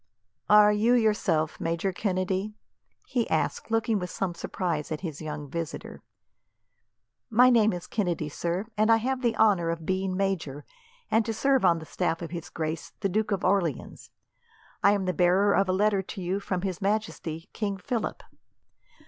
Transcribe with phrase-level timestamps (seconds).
[0.49, 2.55] "Are you yourself Major Kennedy?"
[3.05, 6.01] he asked, looking with some surprise at his young visitor.
[7.29, 10.65] "My name is Kennedy, sir, and I have the honour of being major,
[11.11, 14.09] and to serve on the staff of his grace, the Duke of Orleans.
[14.83, 18.23] I am the bearer of a letter to you from His Majesty, King Philip."